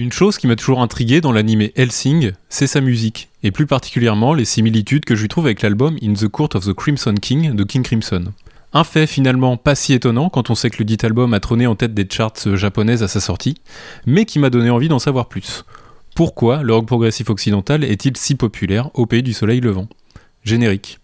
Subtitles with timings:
[0.00, 4.32] Une chose qui m'a toujours intrigué dans l'anime Helsing, c'est sa musique, et plus particulièrement
[4.32, 7.54] les similitudes que je lui trouve avec l'album In the Court of the Crimson King
[7.54, 8.32] de King Crimson.
[8.72, 11.66] Un fait finalement pas si étonnant quand on sait que le dit album a trôné
[11.66, 13.56] en tête des charts japonaises à sa sortie,
[14.06, 15.66] mais qui m'a donné envie d'en savoir plus.
[16.14, 19.86] Pourquoi le rock progressif occidental est-il si populaire au pays du soleil levant?
[20.44, 20.99] Générique.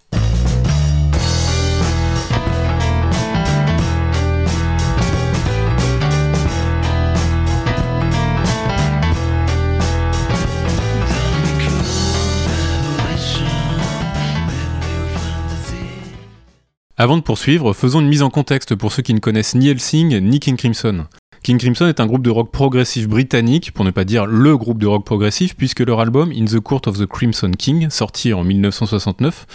[16.98, 20.18] Avant de poursuivre, faisons une mise en contexte pour ceux qui ne connaissent ni Helsing
[20.18, 21.04] ni King Crimson.
[21.42, 24.78] King Crimson est un groupe de rock progressif britannique, pour ne pas dire le groupe
[24.78, 28.44] de rock progressif, puisque leur album In the Court of the Crimson King, sorti en
[28.44, 29.46] 1969,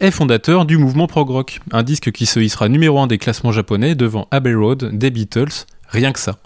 [0.00, 3.50] est fondateur du mouvement prog rock, un disque qui se hissera numéro 1 des classements
[3.50, 6.36] japonais devant Abbey Road, des Beatles, rien que ça.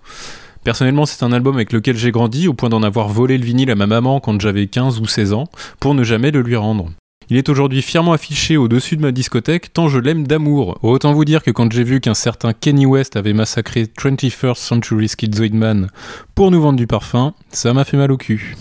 [0.63, 3.73] Personnellement, c'est un album avec lequel j'ai grandi, au point d'en avoir volé le vinyle
[3.73, 5.49] à ma maman quand j'avais 15 ou 16 ans,
[5.81, 6.91] pour ne jamais le lui rendre.
[7.31, 10.79] Il est aujourd'hui fièrement affiché au-dessus de ma discothèque tant je l'aime d'amour.
[10.83, 15.09] Autant vous dire que quand j'ai vu qu'un certain Kenny West avait massacré 21st Century
[15.09, 15.89] Schizoid Man
[16.35, 18.57] pour nous vendre du parfum, ça m'a fait mal au cul.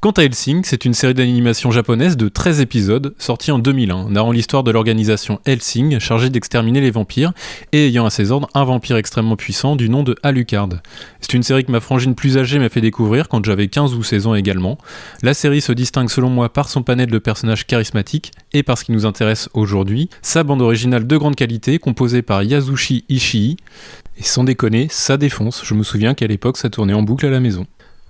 [0.00, 4.30] Quant à Helsing, c'est une série d'animation japonaise de 13 épisodes, sortie en 2001, narrant
[4.30, 7.32] l'histoire de l'organisation Helsing, chargée d'exterminer les vampires,
[7.72, 10.68] et ayant à ses ordres un vampire extrêmement puissant du nom de Alucard.
[11.20, 14.04] C'est une série que ma frangine plus âgée m'a fait découvrir quand j'avais 15 ou
[14.04, 14.78] 16 ans également.
[15.24, 18.84] La série se distingue selon moi par son panel de personnages charismatiques, et par ce
[18.84, 23.56] qui nous intéresse aujourd'hui, sa bande originale de grande qualité, composée par Yasushi Ishii,
[24.16, 27.30] et sans déconner, ça défonce, je me souviens qu'à l'époque ça tournait en boucle à
[27.30, 27.66] la maison.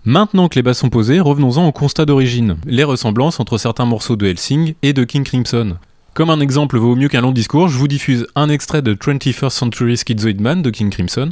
[0.09, 4.17] Maintenant que les bases sont posées, revenons-en au constat d'origine, les ressemblances entre certains morceaux
[4.17, 5.77] de Helsing et de King Crimson.
[6.15, 9.51] Comme un exemple vaut mieux qu'un long discours, je vous diffuse un extrait de 21st
[9.51, 11.29] Century Schizoid Man de King Crimson.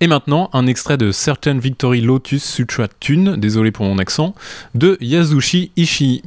[0.00, 4.34] Et maintenant, un extrait de Certain Victory Lotus Sutra Tune, désolé pour mon accent,
[4.74, 6.22] de Yasushi Ishii.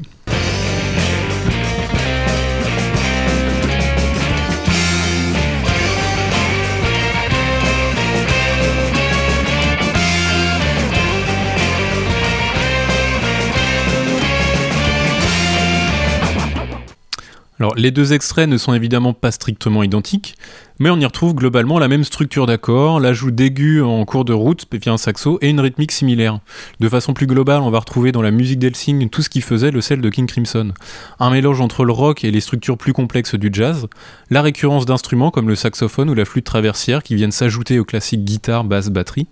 [17.76, 20.36] Les deux extraits ne sont évidemment pas strictement identiques,
[20.80, 24.66] mais on y retrouve globalement la même structure d'accords, l'ajout d'aigus en cours de route
[24.72, 26.40] via un saxo et une rythmique similaire.
[26.80, 29.72] De façon plus globale, on va retrouver dans la musique d'Helsing tout ce qui faisait
[29.72, 30.72] le sel de King Crimson.
[31.20, 33.88] Un mélange entre le rock et les structures plus complexes du jazz,
[34.30, 38.24] la récurrence d'instruments comme le saxophone ou la flûte traversière qui viennent s'ajouter aux classiques
[38.24, 39.28] guitare, basse, batterie,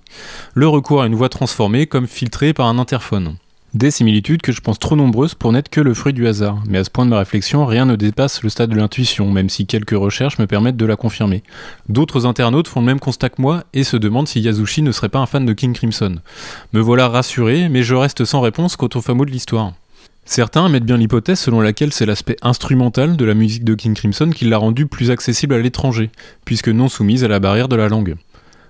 [0.53, 3.37] le recours à une voix transformée comme filtrée par un interphone.
[3.77, 6.63] Des similitudes que je pense trop nombreuses pour n'être que le fruit du hasard.
[6.67, 9.49] Mais à ce point de ma réflexion, rien ne dépasse le stade de l'intuition, même
[9.49, 11.43] si quelques recherches me permettent de la confirmer.
[11.87, 15.09] D'autres internautes font le même constat que moi et se demandent si Yasushi ne serait
[15.09, 16.15] pas un fan de King Crimson.
[16.73, 19.73] Me voilà rassuré, mais je reste sans réponse quant au fameux de l'histoire.
[20.25, 24.31] Certains mettent bien l'hypothèse selon laquelle c'est l'aspect instrumental de la musique de King Crimson
[24.31, 26.09] qui l'a rendu plus accessible à l'étranger,
[26.45, 28.15] puisque non soumise à la barrière de la langue.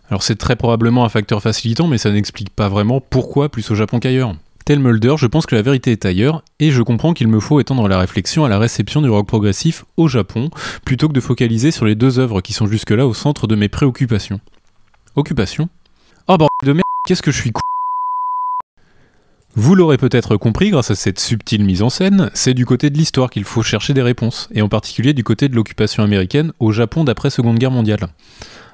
[0.10, 3.76] Alors c'est très probablement un facteur facilitant, mais ça n'explique pas vraiment pourquoi plus au
[3.76, 4.36] Japon qu'ailleurs.
[4.68, 7.62] Tel Mulder, je pense que la vérité est ailleurs, et je comprends qu'il me faut
[7.62, 10.50] étendre la réflexion à la réception du rock progressif au Japon,
[10.84, 13.70] plutôt que de focaliser sur les deux œuvres qui sont jusque-là au centre de mes
[13.70, 14.42] préoccupations.
[15.16, 15.70] Occupation?
[16.28, 17.62] Oh bordel de merde, qu'est-ce que je suis con?
[19.56, 22.98] Vous l'aurez peut-être compris grâce à cette subtile mise en scène, c'est du côté de
[22.98, 26.74] l'histoire qu'il faut chercher des réponses, et en particulier du côté de l'occupation américaine au
[26.74, 28.10] Japon d'après Seconde Guerre mondiale.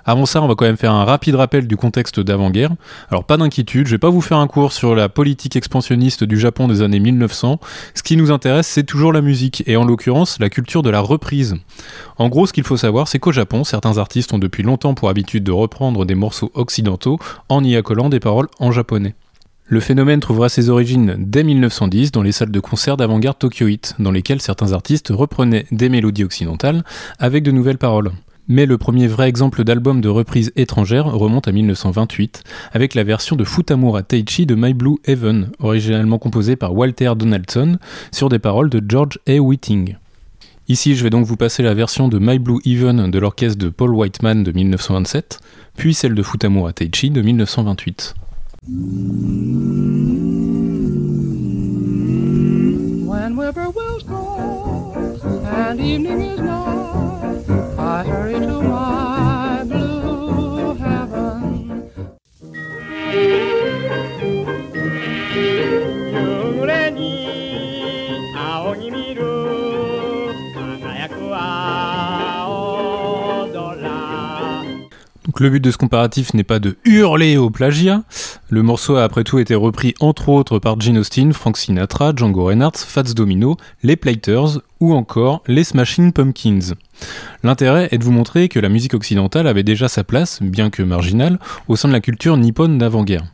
[0.06, 2.72] Avant ça, on va quand même faire un rapide rappel du contexte d'avant-guerre.
[3.10, 6.38] Alors pas d'inquiétude, je vais pas vous faire un cours sur la politique expansionniste du
[6.38, 7.60] Japon des années 1900.
[7.96, 11.00] Ce qui nous intéresse, c'est toujours la musique, et en l'occurrence la culture de la
[11.00, 11.56] reprise.
[12.18, 15.10] En gros, ce qu'il faut savoir, c'est qu'au Japon, certains artistes ont depuis longtemps pour
[15.10, 17.18] habitude de reprendre des morceaux occidentaux
[17.50, 19.16] en y accolant des paroles en japonais.
[19.66, 24.12] Le phénomène trouvera ses origines dès 1910 dans les salles de concert d'avant-garde tokyoïte, dans
[24.12, 26.84] lesquelles certains artistes reprenaient des mélodies occidentales
[27.18, 28.12] avec de nouvelles paroles.
[28.48, 32.44] Mais le premier vrai exemple d'album de reprise étrangère remonte à 1928,
[32.74, 37.78] avec la version de Futamura Teichi de My Blue Heaven, originellement composée par Walter Donaldson,
[38.12, 39.40] sur des paroles de George A.
[39.40, 39.96] Whiting.
[40.68, 43.70] Ici, je vais donc vous passer la version de My Blue Heaven de l'orchestre de
[43.70, 45.40] Paul Whiteman de 1927,
[45.76, 48.14] puis celle de Futamura Teichi de 1928.
[57.94, 59.13] I hurry to my
[75.40, 78.04] le but de ce comparatif n'est pas de hurler au plagiat.
[78.50, 82.46] Le morceau a après tout été repris entre autres par Gene Austin, Frank Sinatra, Django
[82.46, 86.76] Reinhardt, Fats Domino, les Platers ou encore les Smashing Pumpkins.
[87.44, 90.84] L'intérêt est de vous montrer que la musique occidentale avait déjà sa place, bien que
[90.84, 93.26] marginale, au sein de la culture nippone d'avant-guerre.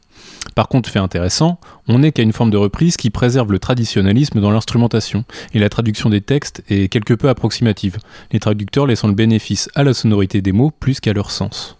[0.55, 4.41] Par contre, fait intéressant, on n'est qu'à une forme de reprise qui préserve le traditionnalisme
[4.41, 5.23] dans l'instrumentation,
[5.53, 7.97] et la traduction des textes est quelque peu approximative,
[8.31, 11.78] les traducteurs laissant le bénéfice à la sonorité des mots plus qu'à leur sens.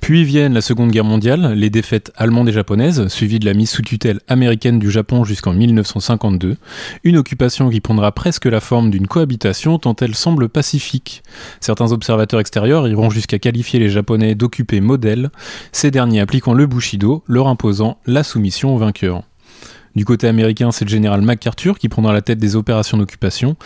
[0.00, 3.70] Puis viennent la Seconde Guerre mondiale, les défaites allemandes et japonaises, suivies de la mise
[3.70, 6.56] sous tutelle américaine du Japon jusqu'en 1952,
[7.04, 11.22] une occupation qui prendra presque la forme d'une cohabitation tant elle semble pacifique.
[11.60, 15.30] Certains observateurs extérieurs iront jusqu'à qualifier les Japonais d'occupés modèles,
[15.72, 19.22] ces derniers appliquant le Bushido, leur imposant la soumission aux vainqueurs.
[19.96, 23.56] Du côté américain, c'est le général MacArthur qui prendra la tête des opérations d'occupation.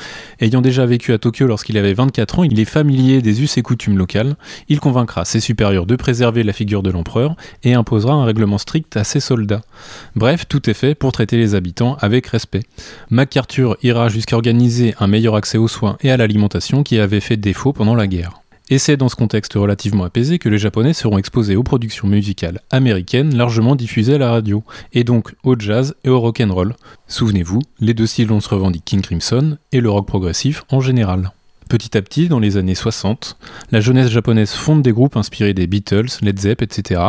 [0.41, 3.63] Ayant déjà vécu à Tokyo lorsqu'il avait 24 ans, il est familier des us et
[3.63, 4.37] coutumes locales.
[4.69, 8.97] Il convaincra ses supérieurs de préserver la figure de l'empereur et imposera un règlement strict
[8.97, 9.63] à ses soldats.
[10.17, 12.63] Bref, tout est fait pour traiter les habitants avec respect.
[13.11, 17.37] MacArthur ira jusqu'à organiser un meilleur accès aux soins et à l'alimentation qui avait fait
[17.37, 18.44] défaut pendant la guerre.
[18.71, 22.63] Et c'est dans ce contexte relativement apaisé que les Japonais seront exposés aux productions musicales
[22.71, 24.65] américaines largement diffusées à la radio,
[24.95, 26.75] et donc au jazz et au rock and roll.
[27.07, 31.33] Souvenez-vous, les deux styles dont se revendique King Crimson et le rock progressif en général.
[31.69, 33.37] Petit à petit, dans les années 60,
[33.71, 37.01] la jeunesse japonaise fonde des groupes inspirés des Beatles, Led Zepp, etc.,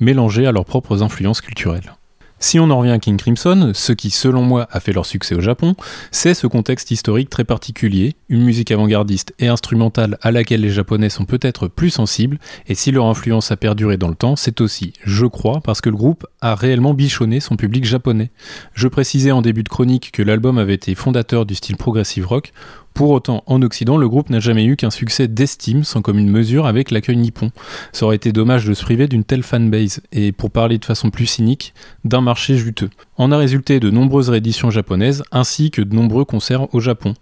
[0.00, 1.94] mélangés à leurs propres influences culturelles.
[2.42, 5.36] Si on en revient à King Crimson, ce qui selon moi a fait leur succès
[5.36, 5.76] au Japon,
[6.10, 11.08] c'est ce contexte historique très particulier, une musique avant-gardiste et instrumentale à laquelle les Japonais
[11.08, 14.92] sont peut-être plus sensibles, et si leur influence a perduré dans le temps, c'est aussi,
[15.04, 18.32] je crois, parce que le groupe a réellement bichonné son public japonais.
[18.74, 22.52] Je précisais en début de chronique que l'album avait été fondateur du style progressive rock,
[22.94, 26.66] pour autant, en Occident, le groupe n'a jamais eu qu'un succès d'estime sans commune mesure
[26.66, 27.50] avec l'accueil nippon.
[27.92, 31.10] Ça aurait été dommage de se priver d'une telle fanbase, et pour parler de façon
[31.10, 31.74] plus cynique,
[32.04, 32.90] d'un marché juteux.
[33.16, 37.14] En a résulté de nombreuses rééditions japonaises, ainsi que de nombreux concerts au Japon.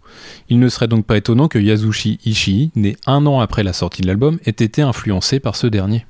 [0.49, 4.02] Il ne serait donc pas étonnant que Yasushi Ishii, né un an après la sortie
[4.02, 6.05] de l'album, ait été influencé par ce dernier.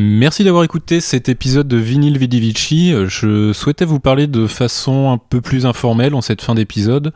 [0.00, 2.94] Merci d'avoir écouté cet épisode de Vinyl Vidivici.
[3.08, 7.12] Je souhaitais vous parler de façon un peu plus informelle en cette fin d'épisode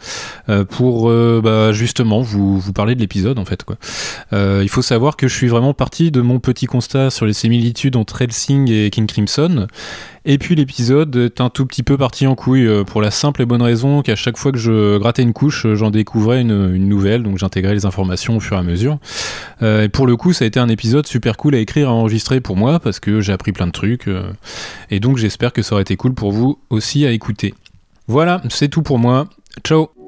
[0.48, 3.62] euh, pour euh, bah, justement vous, vous parler de l'épisode en fait.
[3.62, 3.76] Quoi.
[4.32, 7.34] Euh, il faut savoir que je suis vraiment parti de mon petit constat sur les
[7.34, 9.68] similitudes entre Helsing et King Crimson
[10.24, 13.42] et puis l'épisode est un tout petit peu parti en couille euh, pour la simple
[13.42, 17.22] et bonne raison qu'à chaque fois que je grattais une couche, j'en découvrais une, nouvelle,
[17.22, 18.98] donc j'intégrais les informations au fur et à mesure.
[19.62, 21.92] Euh, et pour le coup, ça a été un épisode super cool à écrire, à
[21.92, 24.08] enregistrer pour moi parce que j'ai appris plein de trucs.
[24.08, 24.30] Euh,
[24.90, 27.54] et donc j'espère que ça aurait été cool pour vous aussi à écouter.
[28.06, 29.28] Voilà, c'est tout pour moi.
[29.64, 30.01] Ciao